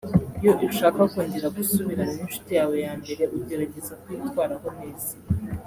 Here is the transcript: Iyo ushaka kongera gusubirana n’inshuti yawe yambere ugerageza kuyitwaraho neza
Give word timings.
Iyo 0.39 0.51
ushaka 0.67 0.99
kongera 1.11 1.47
gusubirana 1.57 2.11
n’inshuti 2.17 2.51
yawe 2.57 2.75
yambere 2.85 3.23
ugerageza 3.37 3.93
kuyitwaraho 4.01 4.67
neza 4.79 5.11